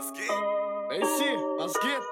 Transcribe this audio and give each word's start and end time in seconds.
was 0.00 0.12
geht? 0.12 0.30
AC, 0.30 1.20
was 1.58 1.74
geht? 1.74 2.04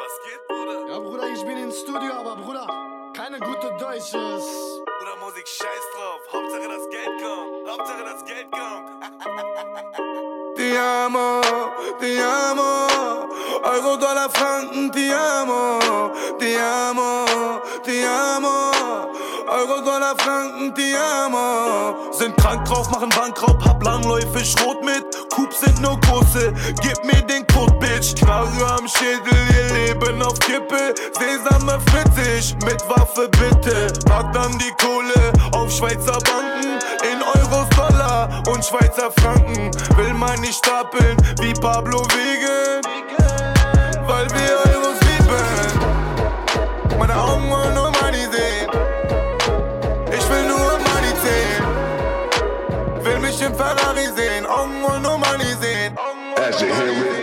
Was 0.00 0.14
geht, 0.24 0.48
Bruder? 0.48 0.88
Ja, 0.88 0.98
Bruder, 0.98 1.28
ich 1.28 1.44
bin 1.44 1.58
ins 1.58 1.80
Studio, 1.80 2.12
aber 2.20 2.36
Bruder, 2.36 2.66
keine 3.14 3.38
gute 3.38 3.70
Deutsch 3.78 4.14
ist. 4.14 4.14
Bruder, 4.14 5.16
Musik, 5.20 5.46
scheiß 5.46 5.84
drauf. 5.94 6.20
Hauptsache 6.32 6.68
das 6.68 6.88
Geld 6.88 7.12
kommt. 7.22 7.68
Hauptsache 7.68 8.04
das 8.04 8.24
Geld 8.24 8.50
kommt. 8.50 8.88
Ti 10.56 10.76
amo, 10.76 11.40
ti 12.00 12.18
amo. 12.18 12.88
Euro, 13.62 13.96
Dollar, 13.96 14.28
Franken, 14.28 14.90
ti 14.90 15.12
amo. 15.12 15.78
Ti 16.36 16.56
amo, 16.56 17.24
ti 17.84 18.02
amo. 18.02 18.72
Euro, 19.46 19.80
Dollar, 19.82 20.16
Franken, 20.18 20.74
ti 20.74 20.96
amo. 20.96 22.10
Sind 22.10 22.36
krank 22.38 22.64
drauf, 22.64 22.90
machen 22.90 23.08
Bankraub, 23.10 23.64
hab 23.64 23.84
Langläufe, 23.84 24.44
Schrot 24.44 24.82
mit. 24.82 25.06
Coops 25.38 25.60
sind 25.60 25.80
nur 25.80 25.96
große, 26.00 26.52
gib 26.82 27.04
mir 27.04 27.22
den 27.22 27.46
Code, 27.46 27.72
Bitch. 27.74 28.16
Knarre 28.16 28.72
am 28.76 28.88
Schädel, 28.88 29.38
ihr 29.54 29.94
Leben 29.94 30.20
auf 30.20 30.36
Kippe. 30.40 30.92
Sesame 31.16 31.78
fitzig, 31.92 32.56
mit 32.64 32.82
Waffe 32.88 33.28
bitte. 33.38 33.86
Pack 34.06 34.32
dann 34.32 34.58
die 34.58 34.72
Kohle 34.84 35.32
auf 35.52 35.70
Schweizer 35.70 36.18
Banken. 36.26 36.80
In 37.04 37.22
Euros, 37.22 37.68
Dollar 37.76 38.42
und 38.48 38.64
Schweizer 38.64 39.12
Franken. 39.20 39.70
Will 39.96 40.12
man 40.14 40.40
nicht 40.40 40.56
stapeln 40.56 41.16
wie 41.40 41.52
Pablo 41.52 42.00
Wegen. 42.00 42.82
Weil 44.08 44.26
wir 44.30 44.77
to 56.58 56.66
hear 56.74 57.12
it. 57.12 57.17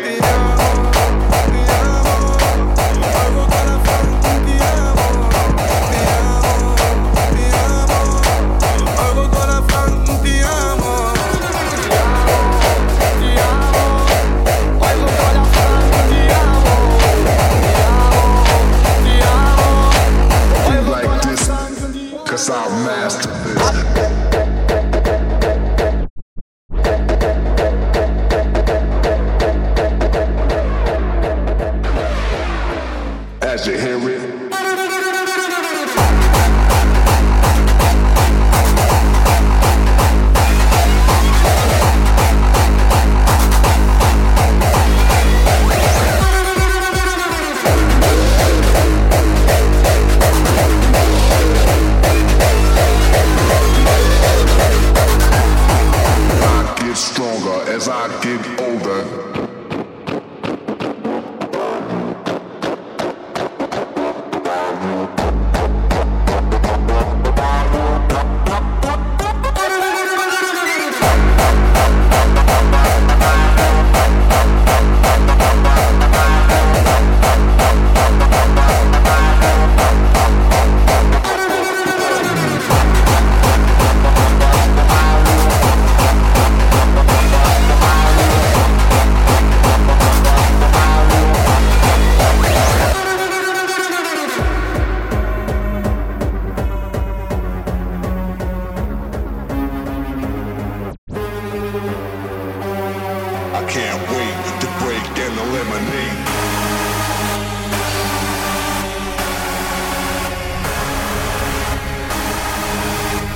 Break 104.80 105.04
and 105.26 105.38
eliminate. 105.40 106.20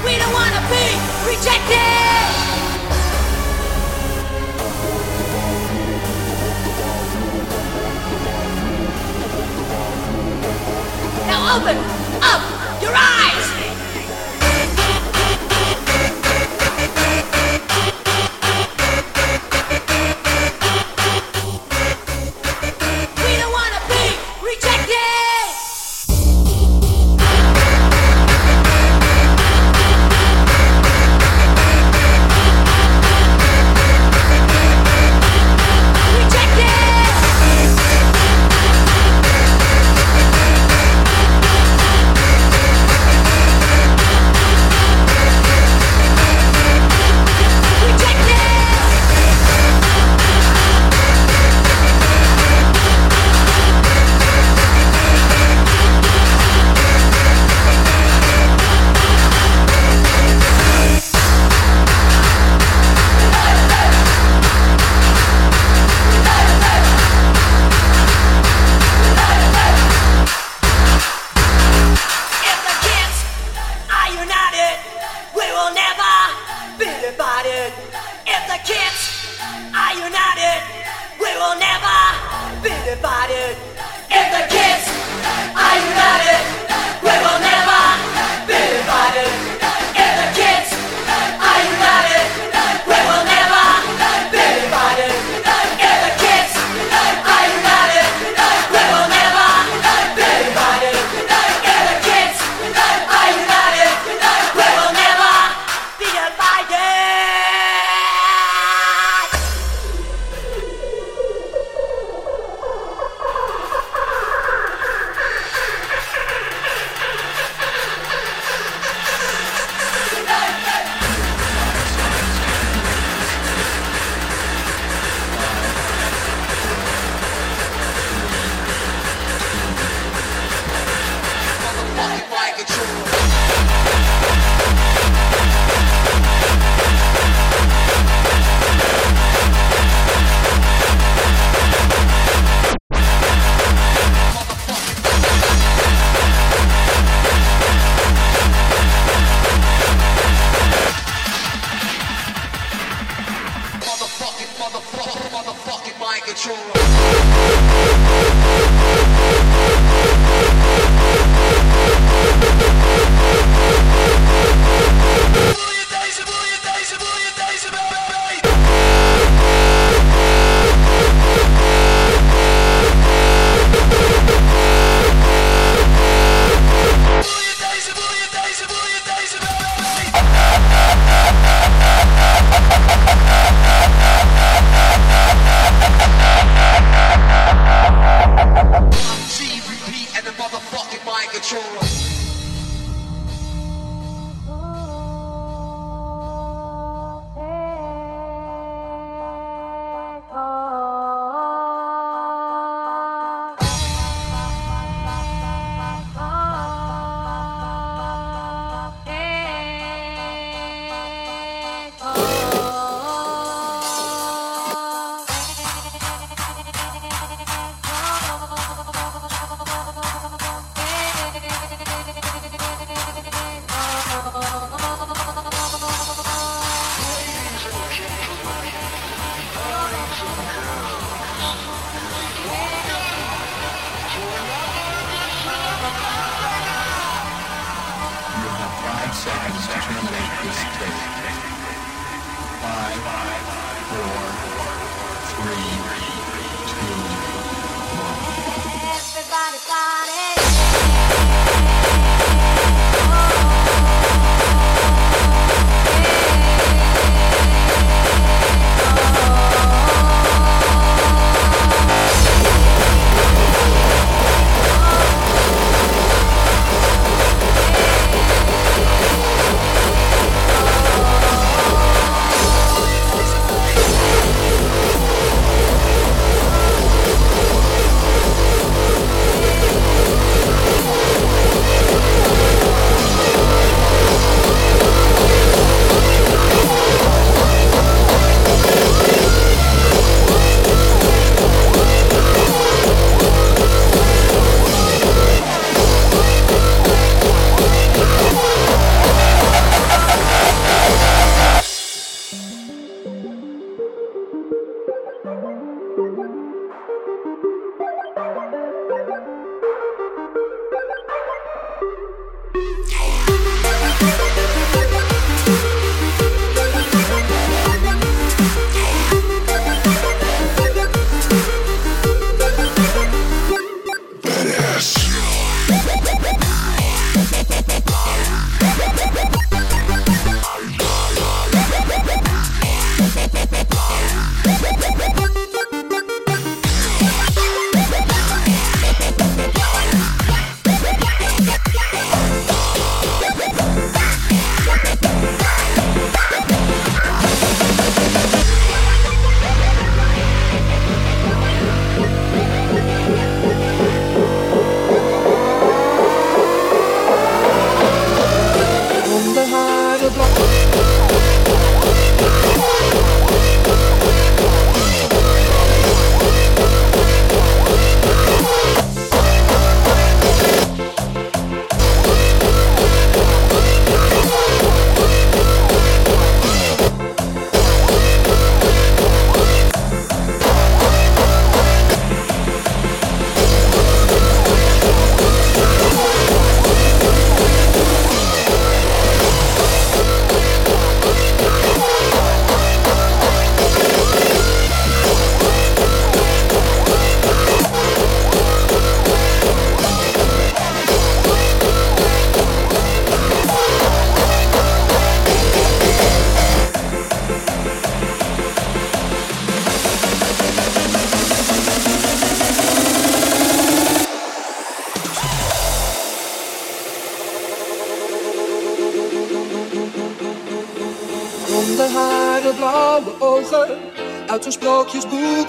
We 0.05 0.17
don't 0.17 0.33
wanna 0.33 0.61
be 0.69 0.85
rejected! 1.27 1.79
Now 11.27 11.57
open 11.57 11.77
up 12.21 12.81
your 12.81 12.95
eyes! 12.95 13.18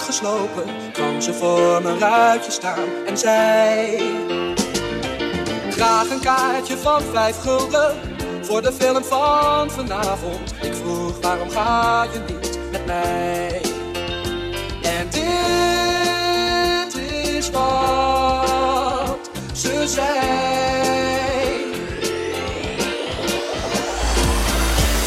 uitgeslopen 0.01 0.63
ze 1.21 1.33
voor 1.33 1.81
mijn 1.81 1.99
ruitje 1.99 2.51
staan 2.51 2.87
en 3.07 3.17
zei... 3.17 3.97
Graag 5.69 6.09
een 6.09 6.19
kaartje 6.19 6.77
van 6.77 7.01
vijf 7.01 7.37
gulden 7.37 7.95
voor 8.41 8.61
de 8.61 8.71
film 8.71 9.03
van 9.03 9.71
vanavond. 9.71 10.53
Ik 10.61 10.73
vroeg 10.73 11.19
waarom 11.21 11.49
ga 11.49 12.07
je 12.13 12.33
niet 12.33 12.59
met 12.71 12.85
mij? 12.85 13.61
En 14.83 15.09
dit 15.09 16.95
is 17.35 17.49
wat 17.49 19.29
ze 19.53 19.87
zei. 19.87 20.19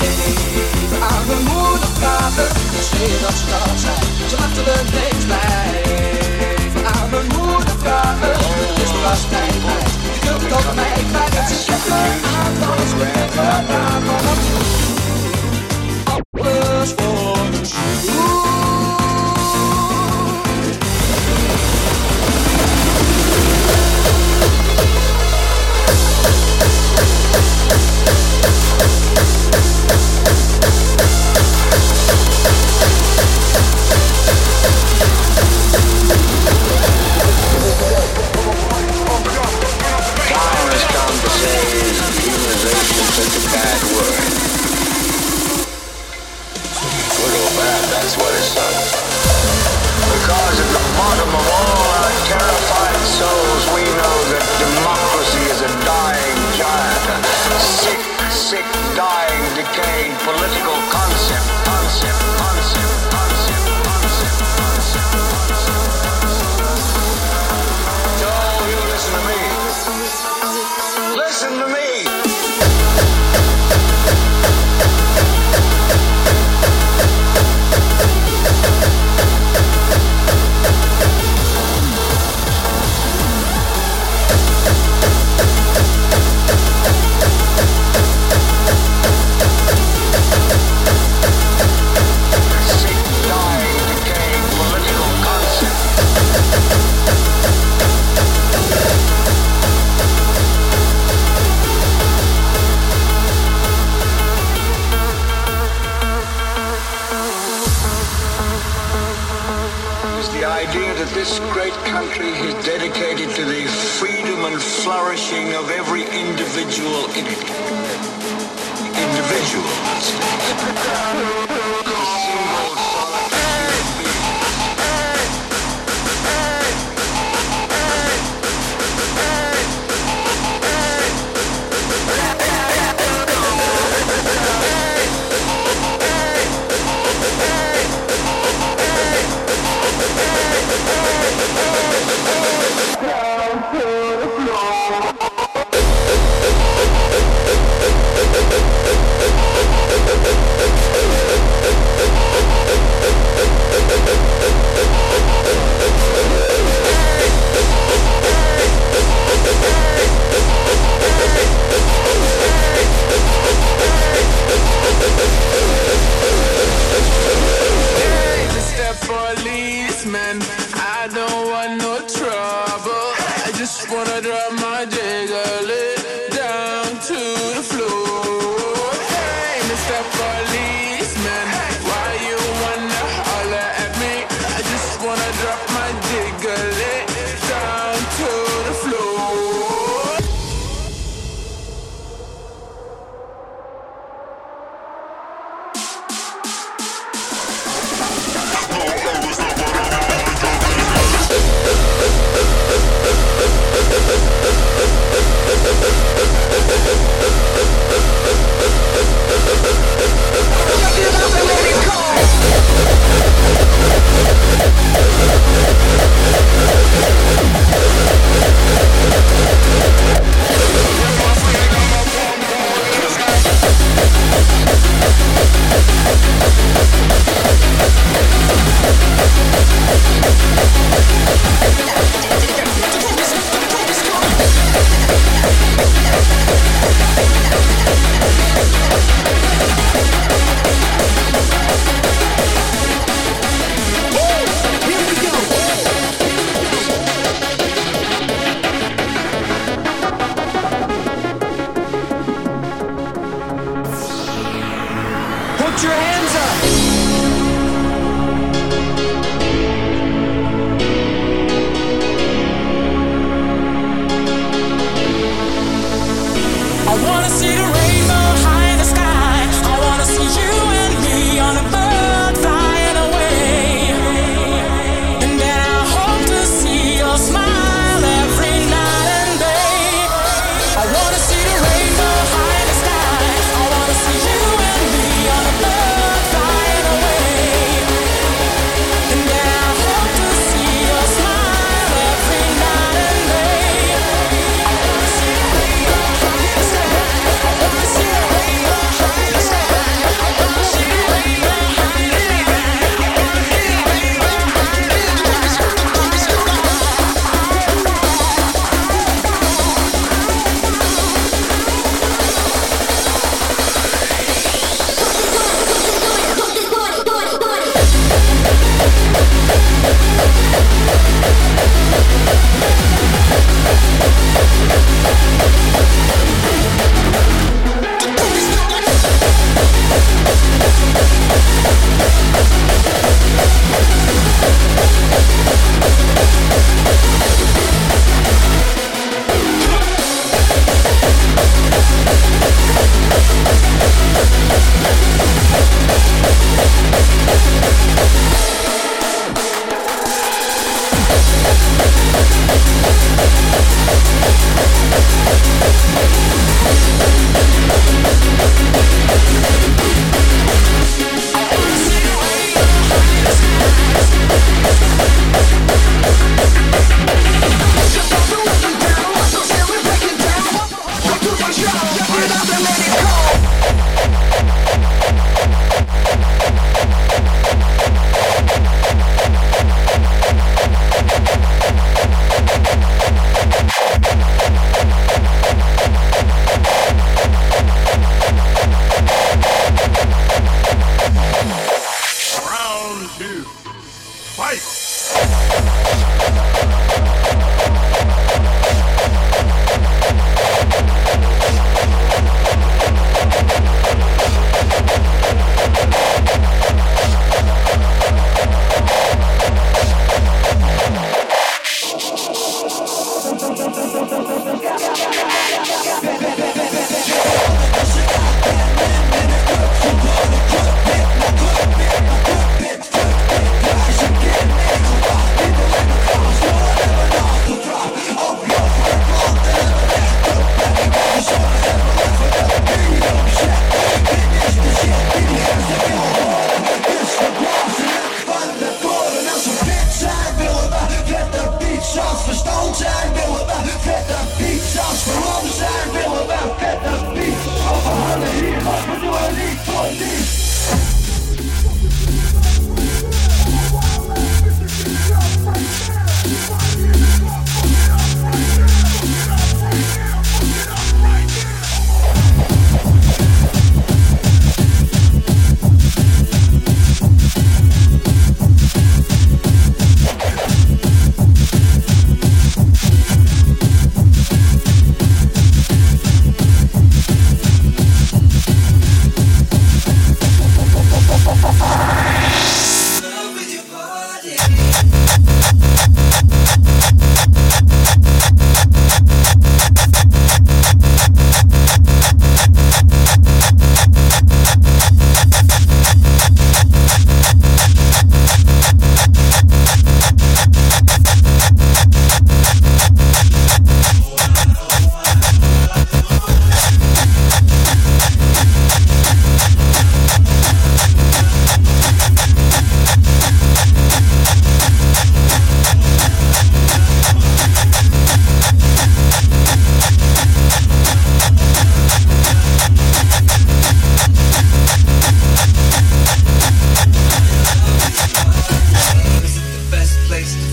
Even 0.00 1.02
aan 1.02 1.26
mijn 1.26 1.42
moeder 1.42 1.88
praten 1.98 2.63
moeder 2.82 3.20
dat 3.20 3.36
ze 3.38 3.44
dat 3.46 3.78
zijn. 3.84 4.04
Ze 4.28 4.36
aan 6.84 7.10
mijn 7.10 7.26
moeder 7.26 7.76
vragen, 7.78 8.32
is 8.84 8.92
pas 9.02 9.22
mijn 9.30 9.54
tijd. 9.64 9.90
Je 10.14 10.20
kunt 10.26 10.42
het 10.42 10.52
over 10.52 10.74
mij 10.74 10.92
aan 12.36 14.33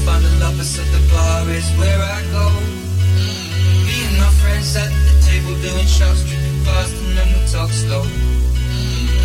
find 0.05 0.23
a 0.25 0.33
lover, 0.39 0.63
so 0.63 0.81
the 0.93 1.01
bar 1.11 1.49
is 1.49 1.67
where 1.77 2.01
I 2.01 2.21
go. 2.31 2.45
Me 3.85 3.95
and 4.07 4.17
my 4.17 4.31
friends 4.41 4.75
at 4.75 4.89
the 4.89 5.15
table 5.21 5.53
doing 5.61 5.87
shots, 5.87 6.23
drinking 6.25 6.63
fast, 6.65 6.93
and 6.95 7.17
then 7.17 7.27
we 7.33 7.41
talk 7.51 7.69
slow. 7.69 8.03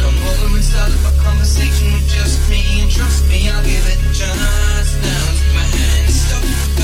Come 0.00 0.18
over 0.28 0.56
and 0.56 0.64
start 0.64 0.92
up 0.92 1.12
a 1.12 1.22
conversation 1.22 1.92
with 1.92 2.08
just 2.12 2.48
me, 2.50 2.60
and 2.82 2.90
trust 2.90 3.28
me, 3.28 3.48
I'll 3.48 3.62
give 3.64 3.86
it 3.88 4.00
just 4.12 4.92
now. 5.02 5.24
Take 5.38 5.54
my 5.54 5.64
hand, 5.64 6.10
stop. 6.10 6.75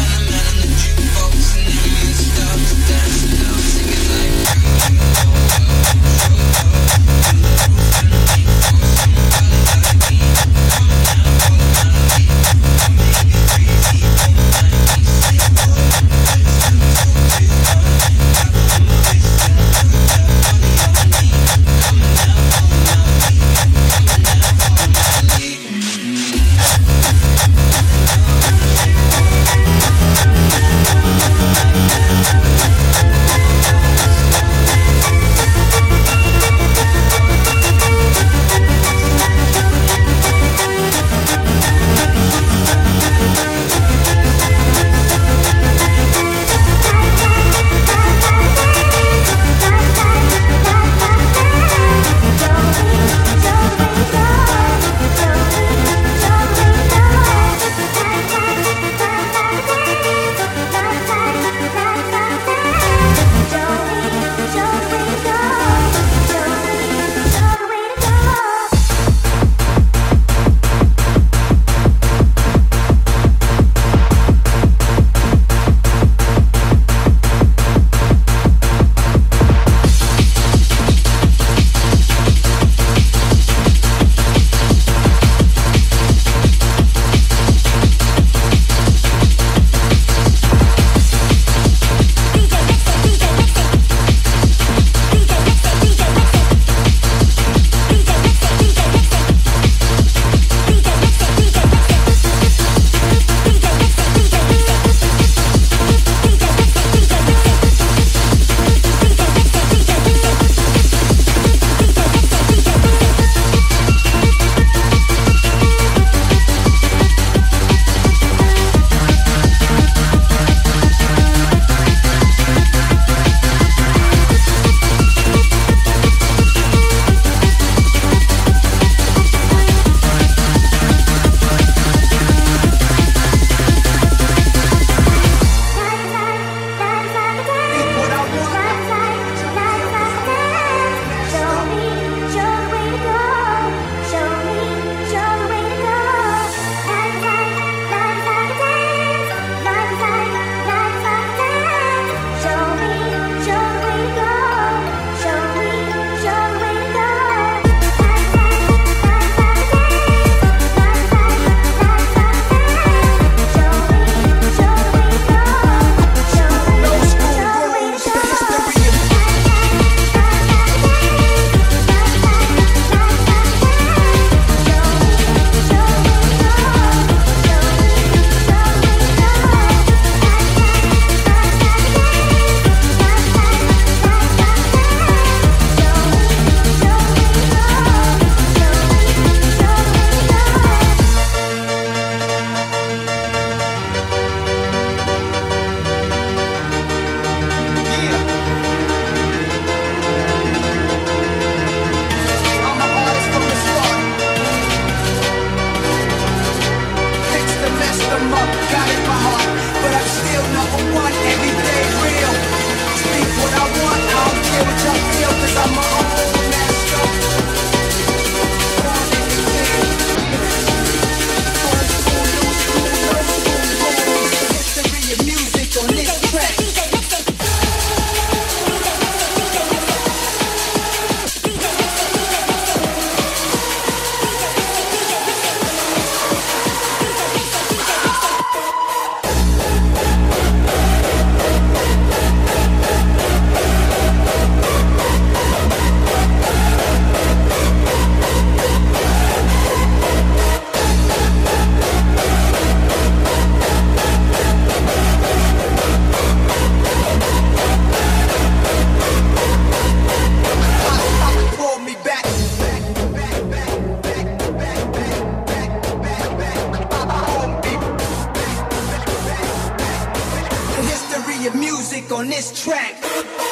Good. 273.23 273.52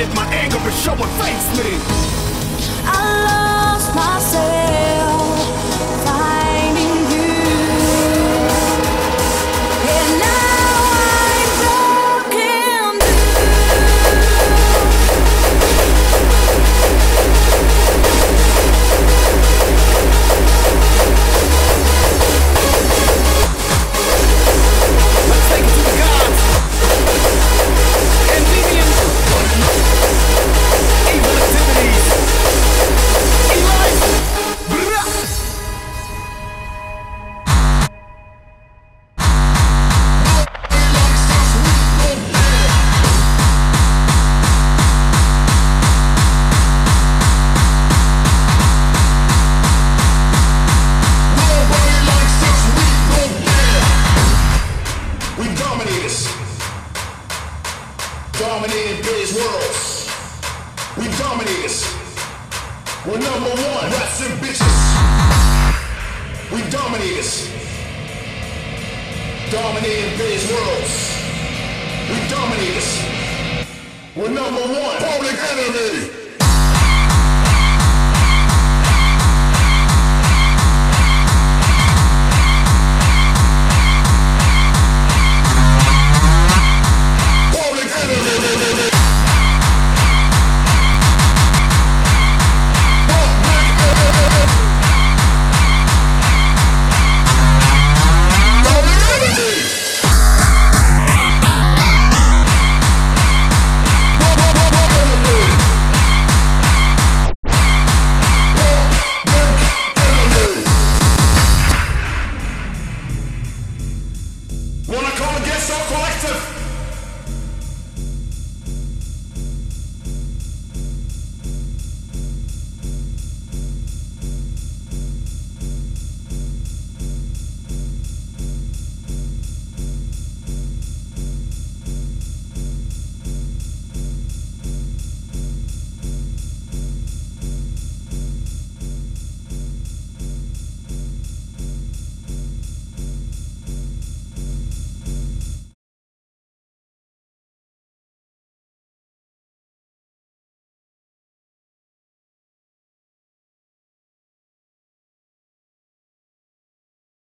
if 0.00 0.14
my 0.14 0.26
anger 0.32 0.58
is 0.68 0.80
showing 0.80 1.10
face. 1.18 1.37